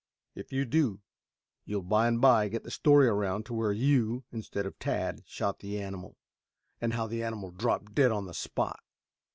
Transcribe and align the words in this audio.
If 0.33 0.51
you 0.51 0.65
do, 0.65 0.99
you'll 1.63 1.83
by 1.83 2.07
and 2.07 2.19
by 2.19 2.47
get 2.47 2.63
the 2.63 2.71
story 2.71 3.07
around 3.07 3.45
to 3.45 3.53
where 3.53 3.71
you, 3.71 4.23
instead 4.31 4.65
of 4.65 4.79
Tad, 4.79 5.21
shot 5.27 5.59
the 5.59 5.79
animal, 5.79 6.17
and 6.81 6.93
how 6.93 7.05
the 7.05 7.21
animal 7.21 7.51
dropped 7.51 7.93
dead 7.93 8.09
on 8.09 8.25
the 8.25 8.33
spot." 8.33 8.79